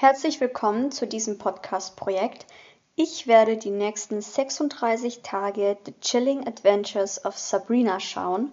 [0.00, 2.46] Herzlich willkommen zu diesem Podcast-Projekt.
[2.94, 8.52] Ich werde die nächsten 36 Tage The Chilling Adventures of Sabrina schauen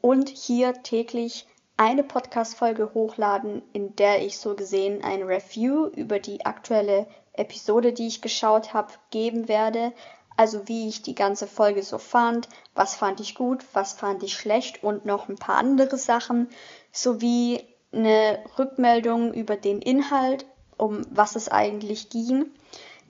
[0.00, 6.46] und hier täglich eine Podcast-Folge hochladen, in der ich so gesehen ein Review über die
[6.46, 9.92] aktuelle Episode, die ich geschaut habe, geben werde.
[10.36, 14.34] Also wie ich die ganze Folge so fand, was fand ich gut, was fand ich
[14.34, 16.48] schlecht und noch ein paar andere Sachen,
[16.92, 20.46] sowie eine Rückmeldung über den Inhalt
[20.76, 22.46] um was es eigentlich ging.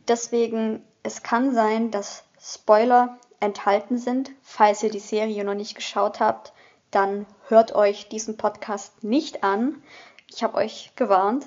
[0.09, 4.31] Deswegen, es kann sein, dass Spoiler enthalten sind.
[4.43, 6.53] Falls ihr die Serie noch nicht geschaut habt,
[6.91, 9.83] dann hört euch diesen Podcast nicht an.
[10.31, 11.47] Ich habe euch gewarnt.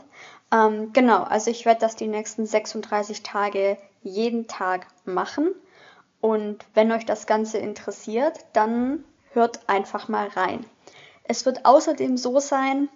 [0.52, 5.52] Ähm, genau, also ich werde das die nächsten 36 Tage jeden Tag machen.
[6.22, 10.66] Und wenn euch das Ganze interessiert, dann hört einfach mal rein.
[11.24, 12.90] Es wird außerdem so sein,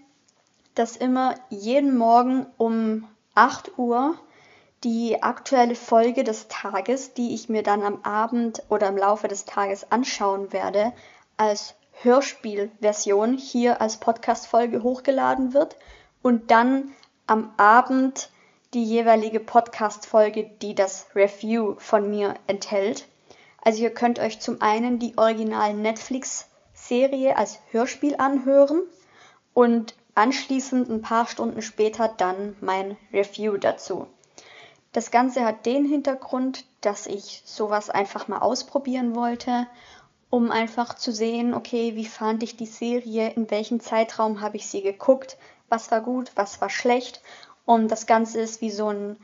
[0.75, 4.16] dass immer jeden Morgen um 8 Uhr
[4.84, 9.45] die aktuelle Folge des Tages, die ich mir dann am Abend oder im Laufe des
[9.45, 10.92] Tages anschauen werde,
[11.38, 15.75] als Hörspielversion hier als Podcast-Folge hochgeladen wird
[16.23, 16.92] und dann
[17.27, 18.30] am Abend
[18.73, 23.08] die jeweilige Podcast-Folge, die das Review von mir enthält.
[23.61, 28.81] Also ihr könnt euch zum einen die original Netflix-Serie als Hörspiel anhören
[29.53, 34.08] und anschließend ein paar Stunden später dann mein Review dazu.
[34.94, 39.67] Das Ganze hat den Hintergrund, dass ich sowas einfach mal ausprobieren wollte,
[40.30, 44.67] um einfach zu sehen, okay, wie fand ich die Serie, in welchem Zeitraum habe ich
[44.67, 45.38] sie geguckt,
[45.70, 47.22] was war gut, was war schlecht.
[47.66, 49.17] Und das Ganze ist wie so ein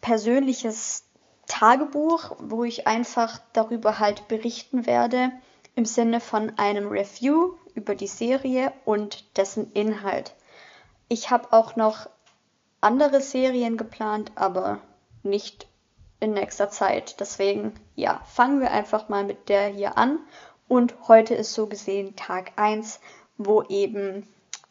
[0.00, 1.04] persönliches
[1.46, 5.32] Tagebuch, wo ich einfach darüber halt berichten werde,
[5.76, 10.34] im Sinne von einem Review über die Serie und dessen Inhalt.
[11.08, 12.08] Ich habe auch noch
[12.80, 14.80] andere Serien geplant, aber
[15.22, 15.66] nicht
[16.20, 17.20] in nächster Zeit.
[17.20, 20.18] Deswegen, ja, fangen wir einfach mal mit der hier an.
[20.68, 23.00] Und heute ist so gesehen Tag 1,
[23.36, 24.26] wo eben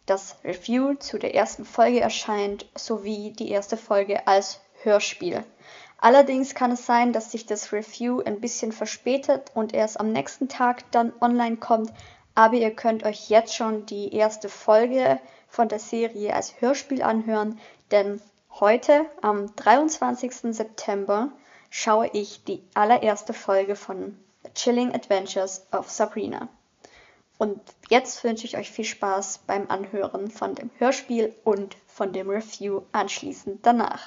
[0.06, 5.44] das Review zu der ersten Folge erscheint, sowie die erste Folge als Hörspiel.
[5.98, 10.50] Allerdings kann es sein, dass sich das Review ein bisschen verspätet und erst am nächsten
[10.50, 11.94] Tag dann online kommt,
[12.36, 17.60] aber ihr könnt euch jetzt schon die erste Folge von der Serie als Hörspiel anhören,
[17.92, 18.22] denn
[18.60, 20.54] heute, am 23.
[20.56, 21.30] September,
[21.70, 26.50] schaue ich die allererste Folge von The Chilling Adventures of Sabrina.
[27.38, 32.30] Und jetzt wünsche ich euch viel Spaß beim Anhören von dem Hörspiel und von dem
[32.30, 34.04] Review anschließend danach.